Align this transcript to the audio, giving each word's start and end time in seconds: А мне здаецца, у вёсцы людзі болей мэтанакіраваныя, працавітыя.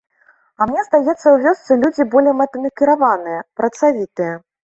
А 0.61 0.65
мне 0.69 0.85
здаецца, 0.87 1.27
у 1.33 1.37
вёсцы 1.43 1.77
людзі 1.83 2.07
болей 2.15 2.35
мэтанакіраваныя, 2.41 3.45
працавітыя. 3.61 4.33